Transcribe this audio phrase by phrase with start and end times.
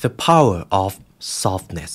[0.00, 0.92] The Power of
[1.42, 1.92] Softness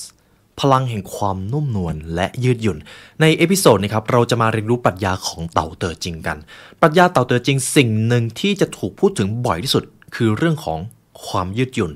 [0.60, 2.78] พลังแห่งความนุ่มนวลและยืดหยุ่น
[3.20, 6.38] ใน episode นี้ครับเราจะมาเรียนรู้ปรัชญาของเต้าเต๋อจิงกัน
[6.80, 9.84] ปรัชญาเต้าเต๋อจิงสิ่งหนึ่งที่จะถูกพูดถึงบ่อยที่สุด
[10.14, 10.78] คือเรื่องของ
[11.26, 11.92] ความยืดหยุ่น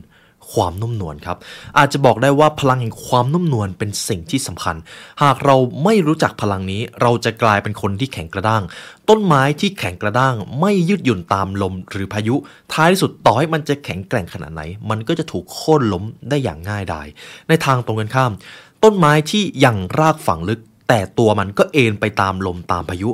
[0.52, 1.36] ความนุ่มนวลครับ
[1.78, 4.76] อาจจะบอกได้ว่าพลังแห่งความนุ่มนวลเป็นสิ่งที่สำคัญ
[5.22, 8.62] หากเราไม่รู้จักพลังนี้ เราจะกลายเป็นคนที่แข็งกระด้าง
[9.08, 12.34] ต้นไม้ที่แข็งกระด้าง ไม่ยืดหยุ่นตามลมหรือพายุ
[12.72, 17.06] ท้ายที่สุดต่อให้มันจะแข็งแกร่งขนาดไหน มันก็จะถูกโค่นล้มได้อย่างง่ายดาย
[17.48, 18.32] ในทางตรงกันข้าม
[18.84, 23.10] ต้นไม้ที่หยั่งรากฝังลึก แต่ตัวมันก็เอนไปตามลมตามพายุ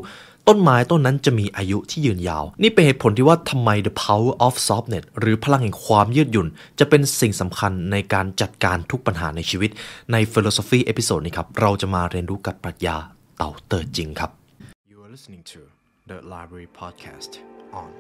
[0.49, 6.49] ต้นไม้ต้นนั้นจะมีอายุที่ยืนยาว นี่เป็นเหตุผลที่ว่าทำไม the power of softness หรือพลังแห่งความยืดหยุ่น
[6.79, 9.71] จะเป็นสิ่งสำคัญในการจัดการทุกปัญหาในชีวิต
[10.13, 12.97] ใน philosophy episode นี้ครับ เราจะมาเรียนรู้กับปรัชญา
[13.39, 14.31] เต่าเตอร์จริงครับ
[14.93, 15.61] You are listening to
[16.11, 17.33] the Library Podcast
[17.83, 17.91] on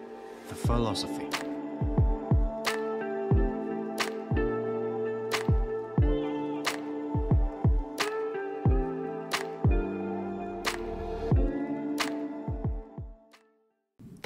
[0.50, 1.28] the philosophy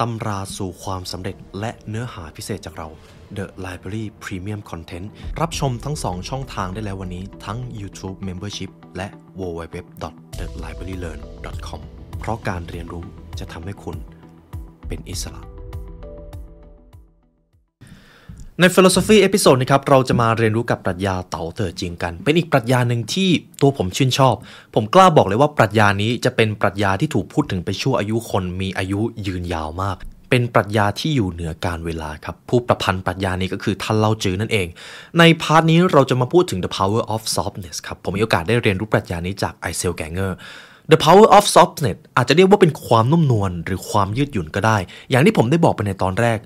[0.01, 2.87] ตำราสู่ความสำเร็จและเนื้อหาพิเศษจากเรา
[3.37, 5.05] The Library Premium Content
[5.41, 9.07] รับชมทั้ง 2 ช่องทางได้แล้ววันนี้ทั้ง YouTube Membership และ
[9.39, 11.81] www.thelibrarylearn.com
[12.19, 13.05] เพราะการเรียนรู้
[13.39, 13.97] จะทำให้คุณ
[14.87, 15.41] เป็นอิสระ
[18.61, 23.29] ใน philosophy episode นี้ครับเราจะมาเรียนรู้กับปรัชญาเต้าเต๋อจิงกัน เป็นอีกปรัชญาหนึ่งที่
[23.61, 24.35] ตัวผมชื่นชอบ
[24.75, 29.97] ผมกล้าบอกเลยว่าปรัชญานี้จะเป็นปรัชญาที่ถูกพูดถึงไปชั่วอายุคนมีอายุยืนยาวมาก
[30.29, 34.67] เป็นปรัชญาที่อยู่เหนือกาลเวลาครับ ผู้ประพันธ์ปรัชญานี้ก็คือท่านเล่าจื๊อนั่นเอง
[35.19, 40.37] ใน part นี้เราจะมาพูดถึง the power of softness ครับผมมีโอกาสได้เรียนรู้ปรัชญานี้จากไอเซลแกงเกอร์
[40.91, 44.77] The power of softness อาจจะเรียกว่าเป็นความนุ่มนวลหรือความยืดหยุ่นก็ได้
[45.09, 46.39] อย่างที่ผมได้บอกไปในตอนแรก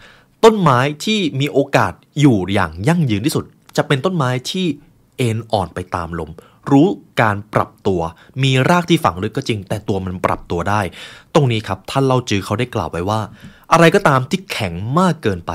[0.43, 3.45] ต้นไม้ที่มีโอกาสอยู่อย่างยั่งยืนที่สุด
[3.77, 4.65] จะเป็นต้นไม้ที่
[5.17, 6.31] เอนอ่อนไปตามลม
[6.71, 6.87] รู้
[7.21, 8.01] การปรับตัว
[8.43, 10.81] มีรากที่ฝังลึกก็จริง แต่ตัวมันปรับตัวได้
[11.33, 13.19] ตรงนี้ครับท่านเล่าจื๊อเขาได้กล่าวไว้ว่า
[13.71, 15.51] อะไรก็ตามที่แข็งมากเกินไป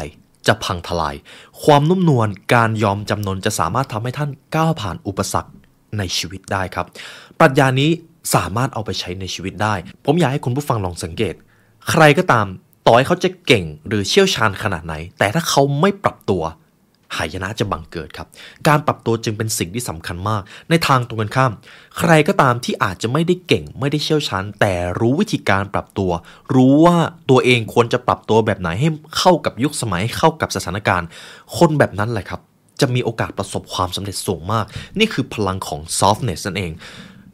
[0.46, 1.14] จะพังทลาย
[1.62, 5.50] ความนุ่มนวลการยอมจำนนจะสามารถทำให้ท่านก้าวผ่านอุปสรรค
[5.98, 6.86] ในชีวิตได้ครับ
[7.38, 7.90] ปรัชญานี้
[8.34, 11.34] สามารถเอาไปใช้ในชีวิตได้ ผมอยากให้คุณผู้ฟังลองสังเกต
[11.90, 12.46] ใครก็ตาม
[12.86, 16.44] ต่อให้เขาจะเก่งหรือเชี่ยวชาญขนาดไหน แต่ถ้าเขาไม่ปรับตัว
[17.16, 18.28] หายนะจะบังเกิดครับ
[18.68, 21.52] การปรับตัวจึงเป็นสิ่งที่สำคัญมาก ในทางตรงกันข้าม
[21.98, 26.10] ใครก็ตามที่อาจจะไม่ได้เก่ง ไม่ได้เชี่ยวชาญ แต่รู้วิธีการปรับตัว
[26.54, 26.96] รู้ว่า
[27.30, 28.88] ตัวเองควรจะปรับตัวแบบไหนให้
[29.18, 31.08] เข้ากับยุคสมัยเข้ากับสถานการณ์
[31.58, 32.40] คนแบบนั้นแหละครับ
[32.80, 34.64] จะมีโอกาสประสบความสำเร็จสูงมาก
[34.98, 36.72] นี่คือพลังของ softness นั่นเอง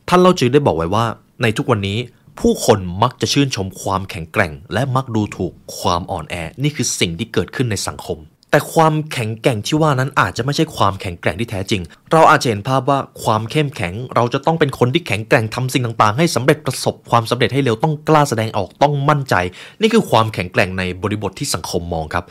[0.08, 1.04] ท่านเล่าจือได้บอกไว้ว่า
[1.42, 1.98] ในทุกวันนี้
[2.40, 8.18] ผู้คนมักจะชื่นชมความแข็งแกร่ง และมักดูถูกความอ่อนแอ นี่คือสิ่งที่เกิดขึ้นในสังคม
[8.50, 11.82] แต่ความแข็งแกร่งที่ว่านั้นอาจจะไม่ใช่ความแข็งแกร่งที่แท้จริง
[12.12, 19.34] เราอาจจะเห็นภาพว่าความเข้มแข็ง เราจะต้องเป็นคนที่แข็งแกร่งทำสิ่งต่างๆ ให้สำเร็จประสบความสำเร็จให้เร็วต้องกล้าแสดงออกต้องมั่นใจ
[19.80, 22.24] นี่คือความแข็งแกร่งในบริบทที่สังคมมองครับ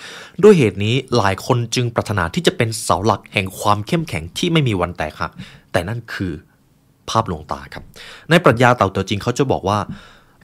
[0.44, 5.32] ด้วยเหตุนี้หลายคนจึงปรารถนาที่จะเป็นเสาหลักแห่งความเข้มแข็งที่ไม่มีวันแตกหัก
[5.72, 6.34] แต่นั่นคือ
[7.10, 7.84] ภาพลวงตาครับ
[8.30, 9.80] ในปรัชญาเต่าเต๋อจริงเขาจะบอกว่า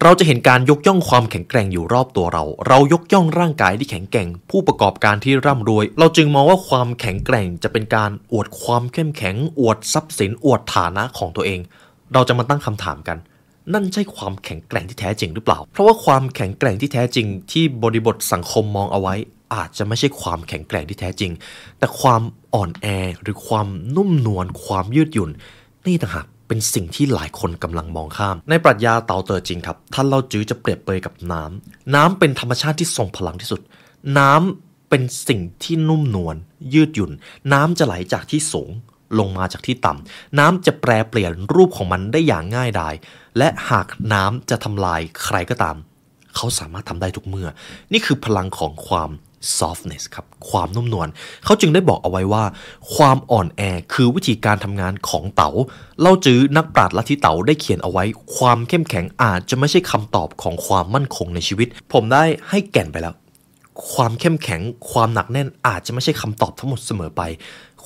[0.03, 11.59] เราจะเห็นการยกย่องความแข็งแกร่งอยู่รอบตัวเรา เรายกย่องร่างกายที่แข็งแกร่ง ผู้ประกอบการที่ร่ำรวย เราจึงมองว่าความแข็งแกร่งจะเป็นการอวดความเข้มแข็ง อวดทรัพย์สิน อวดฐานะของตัวเอง
[12.13, 13.17] เราจะมาตั้งคำถามกัน
[13.73, 19.15] นั่นใช่ความแข็งแกร่งที่แท้จริงหรือเปล่า เพราะว่าความแข็งแกร่งที่แท้จริง ที่บริบทสังคมมองเอาไว้
[19.53, 21.31] อาจจะไม่ใช่ความแข็งแกร่งที่แท้จริง
[21.79, 22.21] แต่ความ
[22.53, 22.87] อ่อนแอ
[23.21, 25.31] หรือความนุ่มนวลความยืดหยุ่น
[25.87, 33.61] นี่ต่างหาก เป็นสิ่งที่หลายคนกำลังมองข้าม ในปรัชญาเตาเตอจริงครับ ท่านเล่าจื้อจะเปรียบเปรยกับน้ำน้ำเป็นธรรมชาติที่ทรงพลังที่สุด
[34.17, 36.35] น้ำเป็นสิ่งที่นุ่มนวล
[36.73, 37.11] ยืดหยุ่น
[37.53, 38.69] น้ำจะไหลจากที่สูง
[39.19, 42.93] ลงมาจากที่ต่ำน้ำจะแปรเปลี่ยนรูปของมันได้อย่างง่ายดาย
[43.37, 45.75] และหากน้ำจะทำลายใครก็ตาม
[46.35, 47.49] เขาสามารถทำได้ทุกเมื่อ
[47.93, 49.09] นี่คือพลังของความ
[49.59, 51.07] softness ครับความนุ่มนวล
[51.45, 52.43] เขาจึงได้บอกเอาไว้ว่า
[52.95, 53.61] ความอ่อนแอ
[53.93, 55.49] คือวิธีการทำงานของเต๋า
[55.99, 58.03] เล่าจื้อนักปราชญ์ลัทธิเต๋าได้เขียนเอาไว้
[58.37, 63.15] ความเข้มแข็งอาจจะไม่ใช่คำตอบของความมั่นคงในชีวิต ผมได้ให้แก่นไปแล้ว
[63.93, 67.21] ความเข้มแข็ง ความหนักแน่นอาจจะไม่ใช่คำตอบทั้งหมดเสมอไป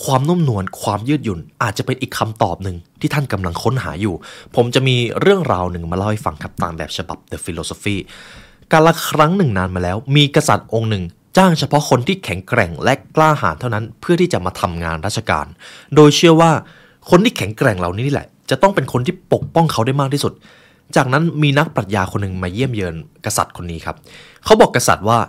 [0.04, 4.16] ความนุ่มนวลความยืดหยุ่น อาจจะเป็นอีกคำตอบหนึ่งที่ท่านกำลังค้นหาอยู่
[4.56, 7.98] ผมจะมีเรื่องราวหนึ่งมาเล่าให้ฟังครับตามแบบฉบับ The Philosophy
[8.72, 11.04] กาลครั้งหนึ่งนานมาแล้ว มีกษัตริย์องค์หนึ่ง
[11.38, 15.46] จ้างเฉพาะคนที่แข็งแกร่งและกล้าหาญเท่านั้นเพื่อที่จะมาทำงานราชการ
[15.96, 16.52] โดยเชื่อว่า
[17.10, 20.34] คนที่แข็งแกร่งเหล่านี้นี่แหละ จะต้องเป็นคนที่ปกป้องเขาได้มากที่สุด
[20.96, 22.94] จากนั้นมีนักปรัชญาคนหนึ่งมาเยี่ยมเยือน
[23.26, 23.96] กษัตริย์คนนี้ครับ
[24.46, 25.20] เขาบอกกษัตริย์ว่า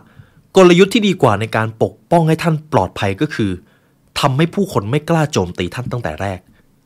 [0.56, 3.50] กลยุทธ์ที่ดีกว่าในการปกป้องให้ท่านปลอดภัยก็คือ
[4.20, 6.38] ทำให้ผู้คนไม่กล้าโจมตีท่านตั้งแต่แรก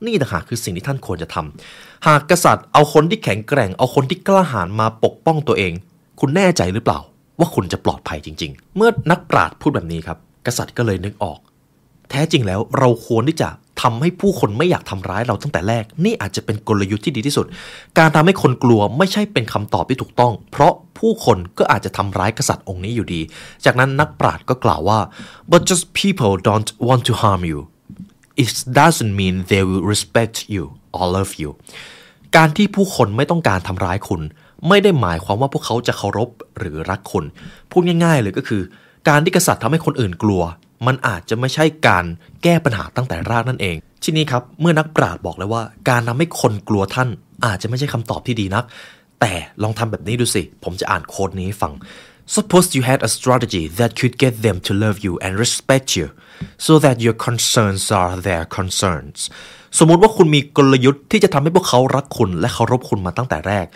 [0.05, 5.73] นี่ต่างหากคือสิ่งที่ท่านควรจะทำหากกษัตริย์เอาคนที่แข็งแกร่ง เอาคนที่กล้าหาญมาปกป้องตัวเอง
[6.21, 6.99] คุณแน่ใจหรือเปล่า
[7.39, 11.39] ว่าคุณจะปลอดภัยจริง ๆ เมื่อนักปราชญ์พูดแบบนี้ครับ กษัตริย์ก็เลยนึกออก
[12.11, 13.49] แท้จริงแล้วเราควรที่จะ
[13.83, 17.47] ทำให้ผู้คนไม่อยากทำร้ายเราตั้งแต่แรก นี่อาจจะเป็นกลยุทธ์ที่ดีที่สุด
[17.99, 23.21] การทำให้คนกลัวไม่ใช่เป็นคำตอบที่ถูกต้อง เพราะผู้คนก็อาจจะทำร้ายกษัตริย์องค์นี้อยู่ดี
[23.65, 24.99] จากนั้นนักปราชญ์ก็กล่าวว่า
[25.51, 27.61] but just people don't want to harm you
[28.43, 28.51] it
[28.81, 30.65] doesn't mean they will respect you
[30.97, 31.51] or love you
[32.37, 34.23] การที่ผู้คนไม่ต้องการทำร้ายคุณ
[34.69, 36.29] ไม่ได้หมายความว่าพวกเขาจะเคารพ
[36.59, 37.25] หรือรักคน
[37.71, 38.63] พูดง่าย ๆ เลยก็คือ
[39.09, 40.43] การที่กษัตริย์ทำให้คนอื่นกลัว
[40.87, 42.05] มันอาจจะไม่ใช่การ
[42.43, 47.09] แก้ปัญหาตั้งแต่รากนั่นเอง ทีนี้ครับ เมื่อนักปราชญ์บอกแล้วว่า การทำให้คนกลัวท่าน
[47.47, 48.65] อาจจะไม่ใช่คำตอบที่ดีนัก
[49.21, 49.33] แต่
[49.63, 51.73] ลองทำแบบนี้ดูสิ ผมจะอ่านโค้ดนี้ให้ฟัง
[52.27, 56.11] Suppose you had a strategy that could get them to love you and respect you
[56.57, 59.19] so that your concerns are their concerns
[59.79, 63.67] สมมติว่าคุณมีกลยุทธ์ที่จะทำให้พวกเขารักคุณและเคารพคุณมาตั้งแต่แรก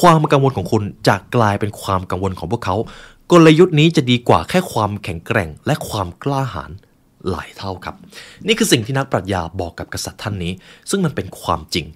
[0.00, 2.76] ความกังวลของคุณจะกลายเป็นความกังวลของพวกเขา
[3.32, 6.70] กลยุทธ์นี้จะดีกว่าแค่ความแข็งแกร่งและความกล้าหาญ
[7.30, 7.96] หลายเท่าครับ
[8.46, 10.52] นี่คือสิ่งที่นักปรัชญาบอกกับกษัตริย์ท่านนี้
[10.90, 11.86] ซึ่งมันเป็นความจริง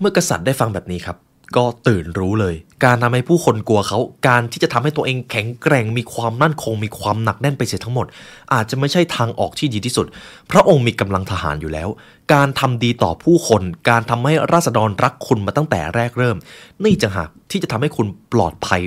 [0.00, 1.16] เมื่อกษัตริย์ได้ฟังแบบนี้ครับ
[1.56, 2.54] ก็ตื่นรู้เลย
[2.84, 3.98] การทำให้ผู้คนกลัวเขา
[4.28, 8.06] การที่จะทำให้ตัวเองแข็งแกร่งมีความมั่นคง มีความหนักแน่นไปเสียทั้งหมด
[8.54, 10.06] อาจจะไม่ใช่ทางออกที่ดีที่สุด
[10.50, 11.88] พระองค์มีกำลังทหารอยู่แล้ว
[12.32, 16.36] การทำดีต่อผู้คน การทำให้ราษฎรรักคุณมาตั้งแต่แรกเริ่ม
[16.84, 18.82] นี่จะหากที่จะทำให้คุณปลอดภัย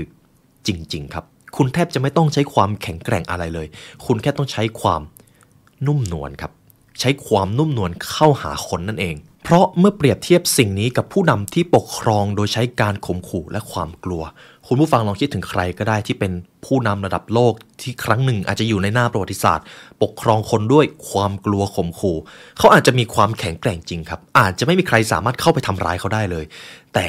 [0.68, 1.26] จริง ๆ ครับ
[1.58, 3.68] คุณแทบจะไม่ต้องใช้ความแข็งแกร่งอะไรเลย
[4.06, 5.02] คุณแค่ต้องใช้ความ
[5.88, 6.52] นุ่มนวลครับ
[7.00, 9.16] ใช้ความนุ่มนวลเข้าหาคนนั่นเอง
[9.50, 14.24] เพราะเมื่อเปรียบเทียบสิ่งนี้กับผู้นำที่ปกครองโดยใช้การข่มขู่และความกลัว
[14.68, 16.32] คุณผู้ฟังลองคิดถึงใครก็ได้ที่เป็น
[16.66, 19.66] ผู้นำระดับโลกที่ครั้งหนึ่งอาจจะอยู่ในหน้าประวัติศาสตร์
[20.02, 22.18] ปกครองคนด้วยความกลัวข่มขู่
[22.58, 26.46] เขาอาจจะมีความแข็งแกร่งจริงครับ อาจจะไม่มีใครสามารถเข้าไปทำร้ายเขาได้เลย
[26.94, 27.08] แต่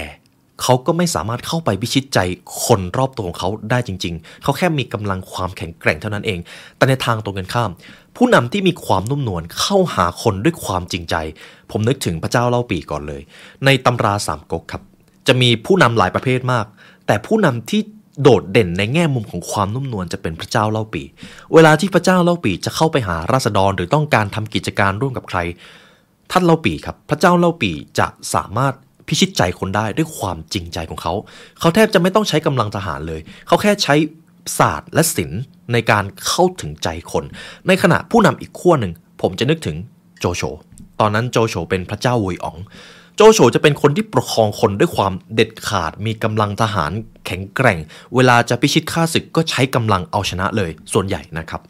[0.62, 2.18] เขาก็ไม่สามารถเข้าไปพิชิตใจ
[2.64, 6.38] คนรอบตัวของเขาได้จริง ๆ เขาแค่มีกำลังความแข็งแกร่งเท่านั้นเอง
[6.76, 7.70] แต่ในทางตรงกันข้าม
[8.16, 11.14] ผู้นำที่มีความนุ่มนวลเข้าหาคนด้วยความจริงใจ
[11.70, 13.22] ผมนึกถึงพระเจ้าเล่าปีก่อนเลย
[13.64, 14.82] ในตำราสามก๊กครับ
[15.26, 16.66] จะมีผู้นำหลายประเภทมาก
[17.06, 17.80] แต่ผู้นำที่
[18.22, 21.02] โดดเด่นในแง่มุมของความนุ่มนวลจะเป็นพระเจ้าเล่าปี
[21.54, 25.38] เวลาที่พระเจ้าเล่าปีจะเข้าไปหาราษฎรหรือต้องการทำกิจการร่วมกับใคร
[26.30, 28.74] ท่านเล่าปีครับ พระเจ้าเล่าปีจะสามารถ
[29.08, 31.12] พิชิตใจคนได้ด้วยความจริงใจของเขา
[31.60, 33.94] เขาแทบจะไม่ต้องใช้กำลังทหารเลย เขาแค่ใช้
[34.58, 37.24] ศาสตร์และศิลป์ในการเข้าถึงใจคน
[37.66, 39.76] ในขณะผู้นำอีกขั้วหนึ่ง ผมจะนึกถึง
[40.20, 40.42] โจโฉ
[41.00, 42.56] ตอนนั้นโจโฉเป็นพระเจ้าวุยอ๋อง
[43.16, 46.92] โจโฉจะเป็นคนที่ประคองคนด้วยความเด็ดขาด มีกำลังทหาร
[47.26, 47.78] แข็งแกร่ง
[48.14, 51.60] เวลาจะพิชิตข้าศึกก็ใช้กำลังเอาชนะเลยส่วนใหญ่นะครับ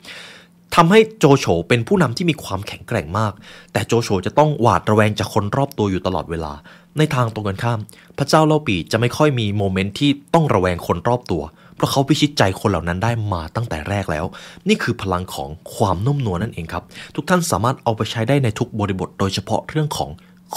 [0.75, 3.33] ทำให้โจโฉเป็นผู้นำที่มีความแข็งแกร่งมาก
[3.73, 6.53] แต่โจโฉจะต้องหวาดระแวงจากคนรอบตัวอยู่ตลอดเวลา
[6.99, 7.79] ในทางตรงกันข้าม
[8.19, 11.43] พระเจ้าเล่าปีจะไม่ค่อยมีโมเมนต์ที่ต้องระแวงคนรอบตัว
[11.77, 14.25] เพราะเขาพิชิตใจคนเหล่านั้นได้มาตั้งแต่แรกแล้ว
[14.69, 16.85] นี่คือพลังของความนุ่มนวลนั่นเองครับ
[17.15, 20.11] ทุกท่านสามารถเอาไปใช้ได้ในทุกบริบท โดยเฉพาะเรื่องของ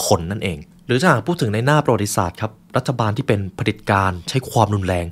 [0.05, 0.57] คนนั่นเอง
[0.87, 5.05] หรือถ้าหากพูดถึงในหน้าประวัติศาสตร์ครับรัฐบาลที่เป็นเผด็จการใช้ความรุนแรง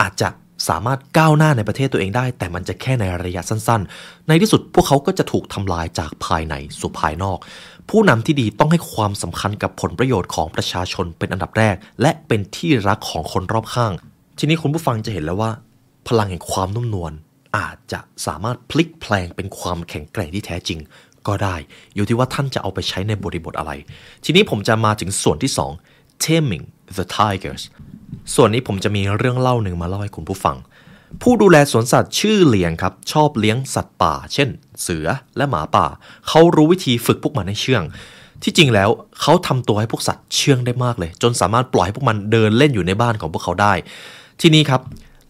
[0.00, 0.28] อาจจะ
[0.68, 7.38] สามารถก้าวหน้าในประเทศตัวเองได้ แต่มันจะแค่ในระยะสั้น ๆ ในที่สุดพวกเขาก็จะถูกทำลายจากภายในสู่ภายนอก
[7.90, 13.92] ผู้นำที่ดีต้องให้ความสำคัญกับผลประโยชน์ของประชาชนเป็นอันดับแรก และเป็นที่รักของคนรอบข้าง
[14.38, 15.50] ทีนี้คุณผู้ฟังจะเห็นแล้วว่า
[16.08, 17.12] พลังแห่งความนุ่มนวล
[17.56, 20.78] อาจจะสามารถพลิกแปลงเป็นความแข็งแกร่งที่แท้จริง
[21.26, 21.56] ก็ได้
[21.94, 23.72] อยู่ที่ว่าท่านจะเอาไปใช้ในบริบทอะไร
[24.24, 25.52] ทีนี้ผมจะมาถึงส่วนที่
[25.86, 26.64] 2 taming
[26.96, 27.62] the tigers
[28.34, 30.56] ส่วนนี้ผมจะมีเรื่องเล่าหนึ่งมาเล่าให้คุณผู้ฟัง
[31.22, 34.48] ผู้ดูแลสวนสัตว์ชื่อเหลียงครับ ชอบเลี้ยงสัตว์ป่า เช่น
[34.82, 35.86] เสือและหมาป่า
[36.28, 37.82] เขารู้วิธีฝึกพวกมันให้เชื่อง
[38.42, 38.88] ที่จริงแล้ว
[39.20, 43.72] เขาทำตัวให้พวกสัตว์เชื่องได้มากเลย จนสามารถปล่อยให้พวกมันเดินเล่นอยู่ในบ้านของพวกเขาได้
[44.40, 44.80] ที่นี้ครับ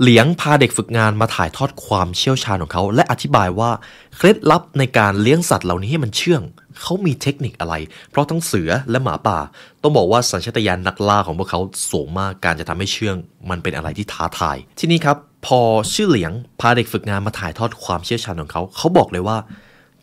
[0.01, 3.71] เหลียงพาเด็กฝึกงานมาถ่ายทอดความเชี่ยวชาญของเขา และอธิบายว่า
[4.17, 6.43] เคล็ดลับในการเลี้ยงสัตว์เหล่านี้ให้มันเชื่อง
[6.81, 7.75] เขามีเทคนิคอะไร
[8.11, 9.39] เพราะทั้งเสือและหมาป่า
[9.83, 11.61] ต้องบอกว่าสัญชาตญาณนักล่าของพวกเขา
[11.91, 13.17] สูงมากการจะทำให้เชื่อง
[13.51, 15.61] มันเป็นอะไรที่ท้าทาย ที่นี้ครับ พอ
[15.95, 19.37] ชื่อเหลียงพาเด็กฝึกงานมาถ่ายทอดความเชี่ยวชาญของเขา เขาบอกเลยว่า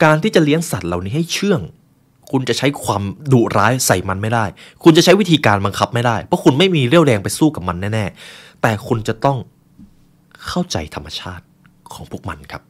[0.04, 1.62] การที่จะเลี้ยงสัตว์เหล่านี้ให้เชื่อง
[2.32, 4.46] คุณจะใช้ความดุร้ายใส่มันไม่ได้
[4.84, 9.38] คุณจะใช้วิธีการบังคับไม่ได้ เพราะคุณไม่มีเรี่ยวแรงไปสู้กับมันแน่ ๆ แต่คุณจะต้อง
[10.48, 11.44] เข้าใจธรรมชาติ
[11.94, 12.62] ของพวกมันครับ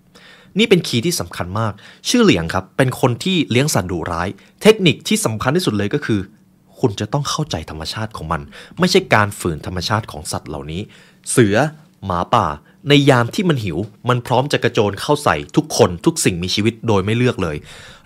[0.57, 1.73] นี่เป็นคีย์ที่สำคัญมาก
[2.09, 4.27] ชื่อเหลียงครับ เป็นคนที่เลี้ยงสัตว์ดุร้าย
[4.61, 6.19] เทคนิคที่สำคัญที่สุดเลยก็คือ
[6.79, 8.41] คุณจะต้องเข้าใจธรรมชาติของมัน
[8.79, 10.81] ไม่ใช่การฝืนธรรมชาติของสัตว์เหล่านี้
[11.31, 11.55] เสือ
[12.05, 12.45] หมาป่า
[12.89, 13.77] ในยามที่มันหิว
[14.09, 17.57] มันพร้อมจะกระโจนเข้าใส่ทุกคนทุกสิ่งมีชีวิตโดยไม่เลือกเลย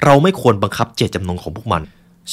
[0.04, 1.82] เราไม่ควรบังคับเจตจำนงของพวกมัน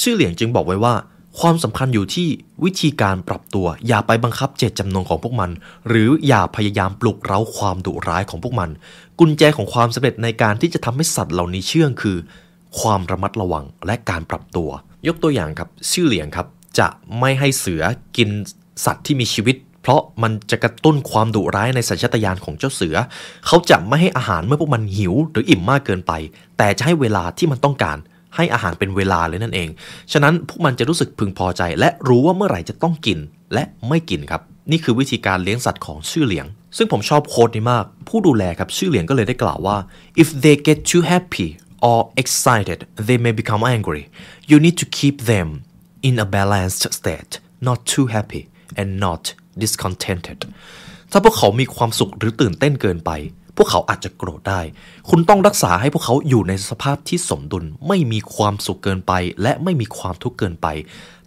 [0.00, 0.94] ชื่อเหลียงจึงบอกไว้ว่า
[1.38, 2.28] ความสำคัญอยู่ที่
[2.64, 5.50] วิธีการปรับตัว อย่าไปบังคับเจตจำนงของพวกมัน
[5.88, 8.70] หรืออย่าพยายามปลุกเร้าความดุร้ายของพวกมัน
[9.18, 12.16] กุญแจของความสำเร็จในการที่จะทำให้สัตว์เหล่านี้เชื่องคือ
[12.80, 14.70] ความระมัดระวังและการปรับตัว
[15.06, 16.46] ยกตัวอย่างครับชื่อเหลียงครับ
[16.78, 17.82] จะไม่ให้เสือ
[18.16, 18.28] กิน
[18.84, 22.96] สัตว์ที่มีชีวิต เพราะมันจะกระตุ้นความดุร้ายในสัญชาตญาณของเจ้าเสือ
[23.46, 26.12] เขาจะไม่ให้อาหารเมื่อพวกมันหิว หรืออิ่มมากเกินไป
[26.58, 27.98] แต่จะให้เวลาที่มันต้องการ
[28.36, 29.68] ให้อาหารเป็นเวลาเลยนั่นเอง
[30.12, 33.18] ฉะนั้นพวกมันจะรู้สึกพึงพอใจ และรู้ว่าเมื่อไหร่จะต้องกิน
[33.54, 36.46] และไม่กินครับ นี่คือวิธีการเลี้ยงสัตว์ของชื่อเหลียง
[36.76, 39.76] ซึ่งผมชอบโค้ดนี้มาก ผู้ดูแลครับชื่อเหลียงก็เลยได้กล่าวว่า
[40.22, 41.48] if they get too happy
[41.88, 44.02] or excited they may become angry
[44.50, 45.48] you need to keep them
[46.08, 47.32] in a balanced state
[47.68, 48.42] not too happy
[48.80, 49.22] and not
[49.62, 50.40] discontented
[51.12, 53.10] ถ้าพวกเขามีความสุขหรือตื่นเต้นเกินไป
[53.62, 54.60] วกเขาอาจจะโกรธได้
[55.10, 59.12] คุณต้องรักษาให้พวกเขาอยู่ในสภาพที่สมดุล ไม่มีความสุขเกินไป
[59.42, 60.66] และไม่มีความทุกข์เกินไป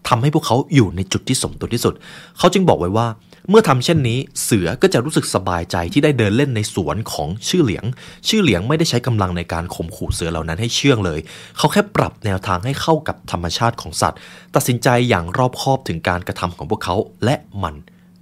[0.07, 1.93] ทำให้พวกเขาอยู่ในจุดที่สมดุลที่สุด
[2.37, 3.07] เขาจึงบอกไว้ว่า
[3.49, 7.85] เมื่อทำเช่นนี้ เสือก็จะรู้สึกสบายใจที่ได้เดินเล่นในสวนของชื่อเหลียง
[8.27, 11.19] ชื่อเหลียงไม่ได้ใช้กำลังในการข่มขู่เสือเหล่านั้นให้เชื่องเลย
[11.57, 14.19] เขาแค่ปรับแนวทางให้เข้ากับธรรมชาติของสัตว์
[14.55, 17.75] ตัดสินใจอย่างรอบคอบถึงการกระทำของพวกเขา และมัน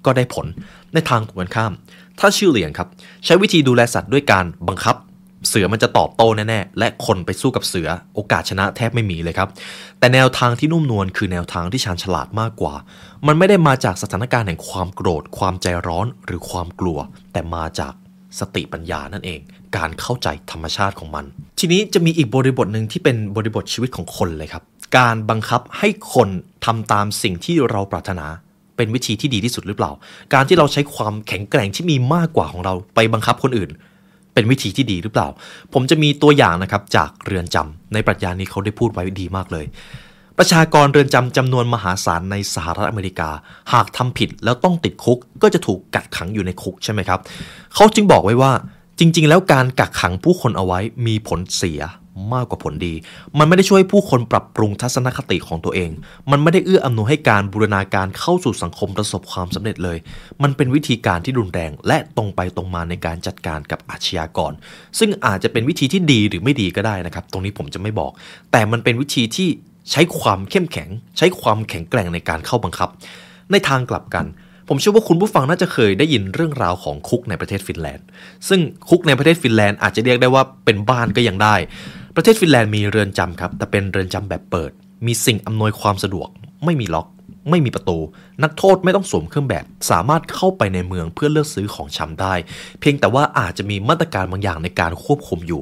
[0.06, 0.48] ก็ได้ผล
[0.94, 1.72] ในทางตรงกันข้าม
[2.22, 2.88] ถ้าชื่อเหลียงครับ
[3.26, 4.96] ใช้วิธีดูแลสัตว์ด้วยการบังคับ
[5.50, 9.50] เสือมันจะตอบโต้แน่ๆ และคนไปสู้กับเสือโอกาสชนะแทบไม่มีเลยครับ
[10.00, 12.76] แต่แนวทางที่นุ่มนวลคือแนวทางที่ชาญฉลาดมากกว่า
[13.28, 17.00] มันไม่ได้มาจากสถานการณ์แห่งความโกรธ ความใจร้อนหรือความกลัว
[17.34, 17.94] แต่มาจาก
[18.40, 19.40] สติปัญญานั่นเอง
[19.78, 21.26] การเข้าใจธรรมชาติของมัน
[21.60, 24.64] ทีนี้จะมีอีกบริบทหนึ่งที่เป็นบริบทชีวิตของคนเลยครับ
[24.98, 26.30] การบังคับให้คน
[26.66, 28.26] ทำตามสิ่งที่เราปรารถนา
[28.76, 29.92] เป็นวิธีที่ดีที่สุดหรือเปล่า
[30.34, 33.70] การที่เราใช้ความแข็งแกร่งที่มีมากกว่าของเราไปบังคับคนอื่น
[34.34, 35.28] เป็นวิธีที่ดีหรือเปล่า
[35.74, 39.66] ผมจะมีตัวอย่างนะครับจากเรือนจำในปรัชญานี้เขาได้พูดไว้ดีมากเลย
[40.38, 43.30] ประชากรเรือนจำจำนวนมหาศาลในสหรัฐอเมริกา
[43.74, 47.20] หากทำผิดแล้วต้องติดคุก ก็จะถูกกักขังอยู่ในคุกใช่ไหมครับ
[47.76, 48.52] เขาจึงบอกไว้ว่า
[49.00, 51.82] จริง ๆ แล้วการกักขังผู้คนเอาไว้มีผลเสีย
[52.34, 52.94] มากกว่าผลดี
[53.38, 55.92] มันไม่ได้ช่วยผู้คนปรับปรุงทัศนคติของตัวเอง
[56.32, 59.98] มันไม่ได้เอื้ออำนวยให้การบูรณาการเข้าสู่สังคมประสบความสำเร็จเลย
[60.44, 64.52] มันเป็นวิธีการที่รุนแรง และตรงไปตรงมาในการจัดการกับอาชญากร
[65.00, 68.12] ซึ่งอาจจะเป็นวิธีที่ดีหรือไม่ดีก็ได้นะครับ ตรงนี้ผมจะไม่บอก
[68.52, 69.48] แต่มันเป็นวิธีที่
[69.92, 72.90] ใช้ความเข้มแข็ง ใช้ความแข็งแกร่งในการเข้าบังคับ
[73.52, 74.26] ในทางกลับกัน
[74.70, 78.06] ผมเชื่อว่าคุณผู้ฟังน่าจะเคยได้ยินเรื่องราวของคุกในประเทศฟินแลนด์
[78.50, 81.56] ซึ่งคุกในประเทศฟินแลนด์อาจจะเรียกได้ว่าเป็นบ้านก็ยังได้
[82.16, 84.72] ประเทศฟินแลนด์มีเรือนจำครับ แต่เป็นเรือนจำแบบเปิด
[85.06, 86.28] มีสิ่งอำนวยความสะดวก
[86.66, 87.08] ไม่มีล็อก
[87.50, 87.98] ไม่มีประตู
[88.44, 92.34] นักโทษไม่ต้องสวมเครื่องแบบ สามารถเข้าไปในเมืองเพื่อเลือกซื้อของชำได้
[92.80, 95.62] เพียงแต่ว่าอาจจะมีมาตรการบางอย่างในการควบคุมอยู่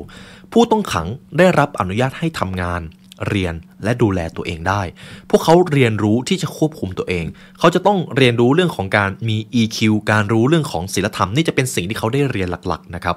[0.51, 2.81] ผู้ต้องขังได้รับอนุญาตให้ทำงาน
[3.27, 3.53] เรียน
[3.83, 4.81] และดูแลตัวเองได้
[5.29, 7.25] พวกเขาเรียนรู้ที่จะควบคุมตัวเอง
[7.59, 9.79] เขาจะต้องเรียนรู้เรื่องของการมี EQ
[10.11, 13.15] การรู้เรื่องของศีลธรรมนี่จะเป็นสิ่งที่เขาได้เรียนหลักๆนะครับ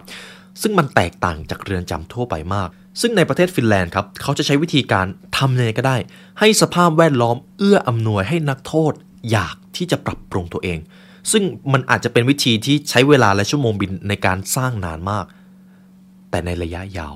[0.61, 2.68] ซึ่งมันแตกต่างจากเรือนจำทั่วไปมาก
[3.00, 5.06] ซึ่งในประเทศฟินแลนด์ครับ เขาจะใช้วิธีการ
[5.38, 5.97] ทำยังไงก็ได้
[6.40, 8.92] ให้สภาพแวดล้อมเอื้ออำนวยให้นักโทษ
[9.30, 10.78] อยากที่จะปรับปรุงตัวเอง
[11.32, 11.42] ซึ่ง
[11.73, 15.25] มันอาจจะเป็นวิธีที่ใช้เวลาและชั่วโมงบินในการสร้างนานมาก
[16.30, 17.14] แต่ในระยะยาว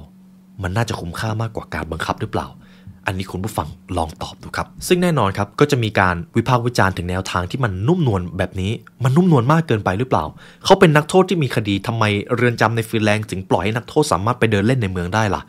[0.62, 2.46] มันน่าจะคุ้มค่ามากกว่าการบังคับหรือเปล่า
[3.06, 8.72] อันนี้คุณผู้ฟังลองตอบดูครับ ซึ่งแน่นอนครับก็จะมีการวิพากษ์วิจารณ์ถึงแนวทางที่มันนุ่มนวลแบบนี้
[9.04, 10.24] มันนุ่มนวลมากเกินไปหรือเปล่า
[10.64, 15.42] เขาเป็นนักโทษที่มีคดีทำไมเรือนจำในฟินแลนด์ถึงปล่อยให้นักโทษสามารถไปเดินเล่นในเมืองได้ล่ะ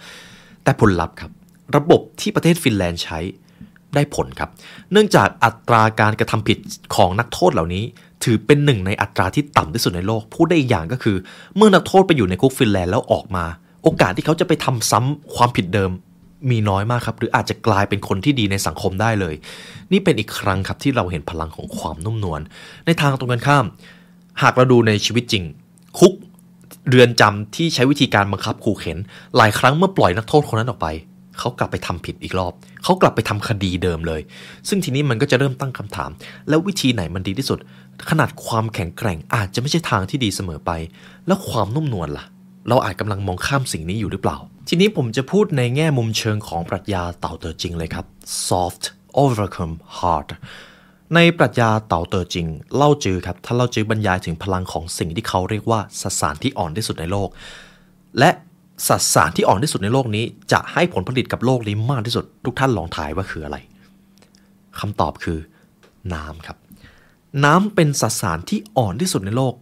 [0.64, 1.32] แต่ผลลัพธ์ครับ
[1.76, 3.20] ระบบที่ประเทศฟินแลนด์ใช้
[3.96, 4.50] ได้ผลครับ
[4.92, 6.58] เนื่องจากอัตราการกระทำผิด
[6.96, 7.84] ของนักโทษเหล่านี้
[8.24, 11.18] ถือเป็นหนึ่งในอัตราที่ต่ำที่สุดในโลก พูดได้อีกอย่างก็คือ
[11.56, 13.46] เมื่อนักโทษไปอยู่ในคุกฟินแลนด์แล้วออกมา
[13.84, 15.92] โอกาสที่เขาจะไปทำซ้ำความผิดเดิม
[16.51, 19.36] มีน้อยมากครับ หรืออาจจะกลายเป็นคนที่ดีในสังคมได้เลย
[19.91, 22.41] นี่เป็นอีกครั้งครับที่เราเห็นพลังของความนุ่มนวล
[22.86, 23.65] ในทางตรงกันข้าม
[24.41, 25.44] หากเราดูในชีวิตจริง
[26.00, 26.13] คุก
[26.89, 28.98] เรือนจำที่ใช้วิธีการบังคับขู่เข็น
[29.38, 30.88] หลายครั้งเมื่อปล่อยนักโทษคนนั้นออกไป
[31.39, 32.53] เขากลับไปทำผิดอีกรอบ
[32.84, 34.22] เขากลับไปทำคดีเดิมเลย
[34.67, 36.10] ซึ่งทีนี้มันก็จะเริ่มตั้งคำถาม
[36.50, 37.60] แล้ววิธีไหนมันดีที่สุด
[38.10, 40.72] ขนาดความแข็งแกร่งอาจจะไม่ใช่ทางที่ดีเสมอไป
[41.27, 42.25] แล้วความนุ่มนวลล่ะ
[42.70, 44.38] เราอาจกำลังมองข้ามสิ่งนี้อยู่หรือเปล่า
[44.70, 48.06] ทีนี้ผมจะพูดในแง่มุมเชิงของปรัชญาเต่าเตอจริงเลยครับ
[48.48, 48.84] soft
[49.24, 50.30] overcome hard
[51.16, 57.30] ในปรัชญาเต่าเตอจริง เล่าจือครับถ้าเล่าจือบรรยายถึงพลังของสิ่งที่เขาเรียกว่าสสารที่อ่อนที่สุดในโลก
[58.20, 58.30] และ
[58.88, 63.58] สสารที่อ่อนที่สุดในโลกนี้ จะให้ผลผลิตกับโลกนี้มากที่สุด ทุกท่านลองทายว่าคืออะไร
[64.80, 65.40] คำตอบคือ
[66.14, 66.58] น้ำครับ
[67.46, 69.54] น้ำเป็นสสารที่อ่อนที่สุดในโลก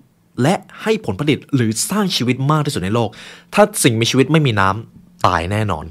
[0.42, 3.10] และให้ผลผลิตหรือสร้างชีวิตมากที่สุดในโลก
[3.54, 5.86] ถ้าสิ่งมีชีวิตไม่มีน้ำตายแน่นอน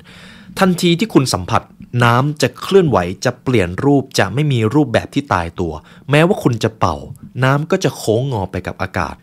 [0.58, 1.62] ทันทีที่คุณสัมผัส
[2.04, 5.72] น้ำจะเคลื่อนไหวจะเปลี่ยนรูปจะไม่มีรูปแบบที่ตายตัว
[6.10, 6.96] แม้ว่าคุณจะเป่า
[7.44, 9.14] น้ำก็จะโค้งงอไปกับอากาศ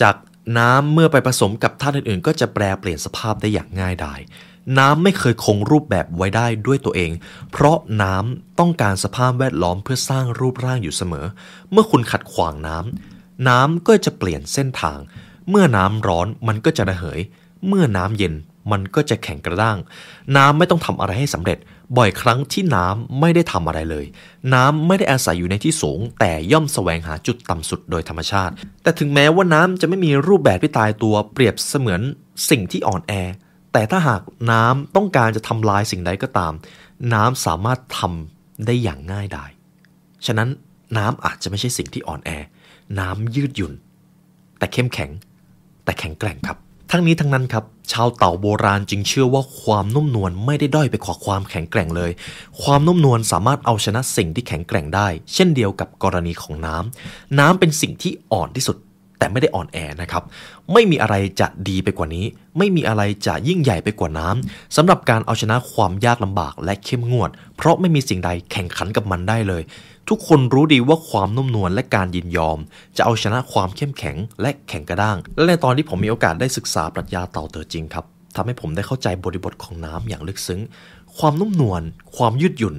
[0.00, 0.14] จาก
[0.58, 4.20] น้ำเมื่อไปผสมกับธาตุอื่นๆ ก็จะแปรเปลี่ยนสภาพได้อย่างง่ายดาย
[4.78, 7.10] น้ำไม่เคยคงรูปแบบไว้ได้ด้วยตัวเอง
[7.52, 11.26] เพราะน้ำต้องการสภาพแวดล้อมเพื่อสร้างรูปร่างอยู่เสมอ
[11.72, 14.98] เมื่อคุณขัดขวางน้ำ น้ำก็จะเปลี่ยนเส้นทาง
[15.50, 17.20] เมื่อน้ำร้อนมันก็จะระเหย
[17.68, 18.34] เมื่อน้ำเย็น
[18.72, 19.78] มันก็จะแข็งกระด้าง
[20.36, 21.58] น้ำไม่ต้องทำอะไรให้สำเร็จ
[21.96, 24.04] บ่อยครั้งที่น้ำไม่ได้ทำอะไรเลย
[24.54, 32.00] น้ำไม่ได้อาศัยอยู่ในที่สูง แต่ย่อมแสวงหาจุดต่ำสุดโดยธรรมชาติ แต่ถึงแม้ว่าน้ำจะไม่มีรูปแบบที่ตายตัวเปรียบเสมือน
[32.50, 33.12] สิ่งที่อ่อนแอ
[33.72, 36.52] แต่ถ้าหากน้ำต้องการจะทำลายสิ่งใดก็ตาม
[37.14, 39.50] น้ำสามารถทำได้อย่างง่ายดาย
[40.26, 40.48] ฉะนั้น
[40.98, 42.30] น้ำอาจจะไม่ใช่สิ่งที่อ่อนแอ
[42.98, 43.72] น้ำยืดหยุ่น
[44.58, 45.10] แต่เข้มแข็ง
[45.84, 46.58] แต่แข็งแกร่งครับ
[46.90, 52.10] ทั้งนี้ทั้งนั้นครับ ชาวเต่าโบราณจึงเชื่อว่าความนุ่มนวลไม่ได้ด้อยไปกว่าความแข็งแกร่งเลย
[52.62, 58.76] ความนุ่มนวลสามารถเอาชนะสิ่งที่แข็งแกร่งได้ เช่นเดียวกับกรณีของน้ำน้ำเป็นสิ่งที่อ่อนที่สุด
[59.20, 60.22] แต่ไม่ได้อ่อนแอนะครับ
[60.72, 62.24] ไม่มีอะไรจะดีไปกว่านี้
[62.58, 69.62] ไม่มีอะไรจะยิ่งใหญ่ไปกว่าน้ำสำหรับการเอาชนะความยากลำบากและเข้มงวด เพราะไม่มีสิ่งใดแข่งขันกับมันได้เลย
[70.08, 72.58] ทุกคนรู้ดีว่าความนุ่มนวลและการยินยอม
[72.96, 78.04] จะเอาชนะความเข้มแข็งและแข็งกระด้าง และในตอนที่ผมมีโอกาสได้ศึกษาปรัชญาเต่าเตอจริงครับ
[78.36, 80.60] ทำให้ผมได้เข้าใจบริบทของน้ำอย่างลึกซึ้ง
[81.18, 81.82] ความนุ่มนวล
[82.16, 82.76] ความยืดหยุ่น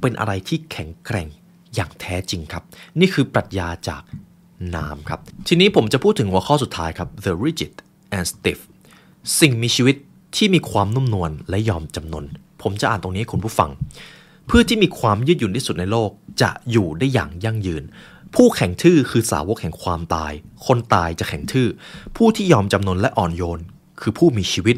[0.00, 1.28] เป็นอะไรที่แข็งแกร่ง
[1.74, 2.62] อย่างแท้จริงครับ
[3.00, 4.02] นี่คือปรัชญาจาก
[4.76, 7.74] น้ำครับ ทีนี้ผมจะพูดถึงหัวข้อสุดท้ายครับ the rigid
[8.16, 8.60] and stiff
[9.40, 9.96] สิ่งมีชีวิต
[10.36, 12.24] ที่มีความนุ่มนวลและยอมจำนน
[12.62, 13.70] ผมจะอ่านตรงนี้ให้คุณผู้ฟัง
[14.46, 16.10] เพื่อที่มีความยืดหยุ่นที่สุดในโลก
[16.42, 17.82] จะอยู่ได้อย่างยั่งยืน
[18.34, 20.32] ผู้แข็งทื่อคือสาวกแห่งความตาย
[20.66, 21.68] คนตายจะแข็งทื่อ
[22.16, 23.60] ผู้ที่ยอมจำนนและอ่อนโยน
[24.00, 24.76] คือผู้มีชีวิต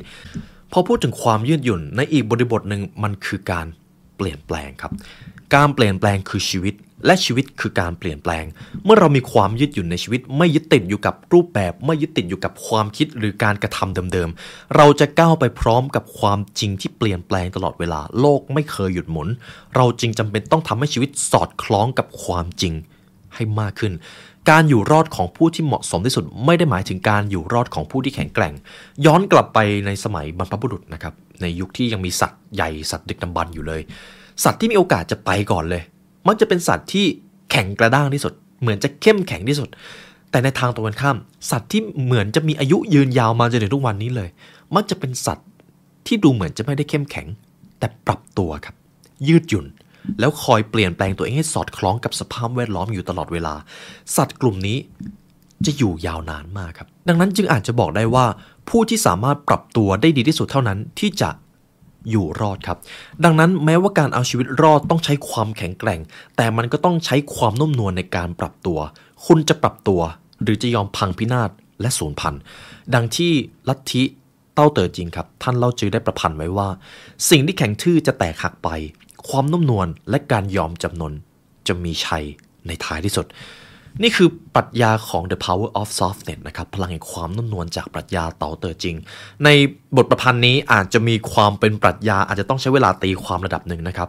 [0.72, 3.66] พอพูดถึงความยืดหยุ่นในอีกบริบทหนึ่งมันคือการ
[4.16, 4.92] เปลี่ยนแปลงครับ
[5.54, 6.74] การเปลี่ยนแปลงคือชีวิต
[7.06, 8.44] และชีวิตคือการเปลี่ยนแปลง
[8.84, 19.28] เมื่อเรามีความยืดหยุ่นในชีวิต ไม่ยึดติดอยู่กับรูปแบบ ไม่ยึดติดอยู่กับความคิดหรือการกระทำเดิมๆ เราจะก้าวไปพร้อมกับความจริงที่เปลี่ยนแปลงตลอดเวลา โลกไม่เคยหยุดหมุน
[19.76, 22.74] เราจึงจำเป็นต้องทำให้ชีวิตสอดคล้องกับความจริง
[23.34, 23.92] ให้มากขึ้น
[24.50, 28.54] การอยู่รอดของผู้ที่เหมาะสมที่สุด ไม่ได้หมายถึงการอยู่รอดของผู้ที่แข็งแกร่ง
[29.06, 33.80] ย้อนกลับไปในสมัยบรรพบุรุษนะครับ ในยุคที่ยังมีสัตว์ใหญ่สัตว์ดึกดำบรรพ์อยู่เลย
[34.44, 35.82] สัตว์ที่มีโอกาสจะไปก่อนเลย
[36.26, 37.06] มักจะเป็นสัตว์ที่
[37.50, 39.68] แข็งกระด้างที่สุด เหมือนจะเข้มแข็งที่สุด
[40.30, 41.16] แต่ในทางตรงกันข้าม
[41.50, 44.28] สัตว์ที่เหมือนจะมีอายุยืนยาวมาจนถึงทุกวันนี้เลย
[44.74, 45.48] มักจะเป็นสัตว์
[46.06, 47.26] ที่ดูเหมือนจะไม่ได้เข้มแข็ง
[47.78, 48.74] แต่ปรับตัวครับ
[49.28, 49.66] ยืดหยุ่น
[50.20, 53.54] แล้วคอยเปลี่ยนแปลงตัวเองให้สอดคล้องกับสภาพแวดล้อมอยู่ตลอดเวลา
[54.16, 54.78] สัตว์กลุ่มนี้
[55.66, 58.26] จะอยู่ยาวนานมากครับ ดังนั้นจึงอาจจะบอกได้ว่า
[58.68, 61.30] ผู้ที่สามารถปรับตัวได้ดีที่สุดเท่านั้นที่จะ
[62.10, 62.78] อยู่รอดครับ
[63.24, 66.00] ดังนั้นแม้ว่าการเอาชีวิตรอดต้องใช้ความแข็งแกร่ง
[66.36, 68.78] แต่มันก็ต้องใช้ความนุ่มนวลในการปรับตัว
[69.26, 70.00] คุณจะปรับตัว
[70.42, 71.50] หรือจะยอมพังพินาศ
[71.80, 72.40] และสูญพันธุ์
[72.94, 73.32] ดังที่
[73.68, 74.02] ลัทธิ
[74.54, 76.68] เต้าเต๋อจริงครับ ท่านเล่าจือได้ประพันธ์ไว้ว่า
[77.30, 78.68] สิ่งที่แข็งทื่อจะแตกหักไป
[79.28, 81.12] ความนุ่มนวลและการยอมจำนน
[81.66, 82.24] จะมีชัย
[82.66, 83.26] ในท้ายที่สุด
[84.02, 88.96] นี่คือปรัชญาของ The Power of Softness นะครับ พลังแห่งความนุ่มนวลจากปรัชญาเต๋าเต๋อจริง
[89.44, 89.48] ใน
[89.96, 94.08] บทประพันธ์นี้อาจจะมีความเป็นปรัชญาอาจจะต้องใช้เวลาตีความระดับหนึ่งนะครับ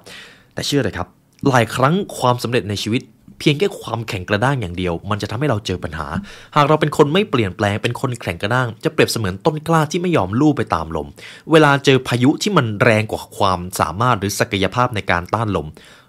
[0.54, 1.08] แต่เชื่อเลยครับ
[1.48, 3.02] หลายครั้งความสำเร็จในชีวิต
[3.40, 6.08] เพียงแค่ความแข็งกระด้างอย่างเดียว มันจะทำให้เราเจอปัญหา
[6.56, 11.08] หากเราเป็นคนไม่เปลี่ยนแปลงเป็นคนแข็งกระด้าง จะเปรียบเสมือนต้นกล้าที่ไม่ยอมลู่ไปตามลม
[11.52, 15.68] เวลาเจอพายุที่มันแรงกว่าความสามารถหรือศักยภาพในการต้านลม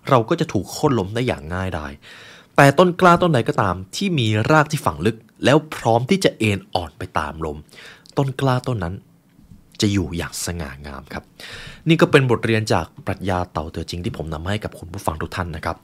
[0.08, 1.92] เราก็จะถูกโค่นล้มได้อย่างง่ายดาย
[2.60, 7.58] แต่ต้นกล้าต้นไหนก็ตามที่มีรากที่ฝังลึก แล้วพร้อมที่จะเอ็นอ่อนไปตามลม
[8.16, 8.94] ต้นกล้าต้นนั้น
[9.80, 11.22] จะอยู่อย่างสง่างามครับ
[11.88, 15.76] นี่ก็เป็นบทเรียนจากปรัชญาเต่าเตือจริงที่ผมนำมาให้กับคุณผู้ฟังทุกท่านนะครับ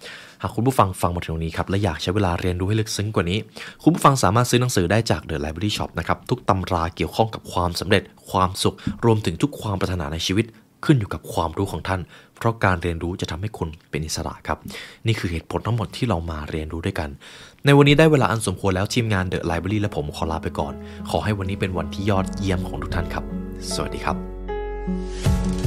[0.42, 3.38] หากคุณผู้ฟังฟังมาถึงตรงนี้ครับและอยากใช้เวลาเรียนรู้ให้ลึกซึ้งกว่านี้
[3.82, 10.46] คุณผู้ฟังสามารถซื้อหนังสือได้จาก The Library Shop นะครับทุกตำราเกี่ยวข้องกับความสำเร็จ ความสุข รวมถึงทุกความปรารถนาในชีวิต
[10.84, 12.00] ขึ้นอยู่กับความรู้ของท่าน
[12.36, 14.58] เพราะการเรียนรู้จะทำให้คุณเป็นอิสระครับ
[15.06, 17.10] นี่คือเหตุผลทั้งหมดที่เรามาเรียนรู้ด้วยกัน
[17.64, 20.74] ในวันนี้ได้เวลาอันสมควรแล้วทีมงานเดอะไลบรารีและผมขอลาไปก่อน
[21.10, 23.24] ขอให้วันนี้เป็นวันที่ยอดเยี่ยมของทุกท่านครับ
[23.74, 25.63] สวัสดีครับ